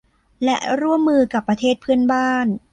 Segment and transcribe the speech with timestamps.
[0.43, 2.47] และร่วมมือกับประเทศเพื่อนบ้าน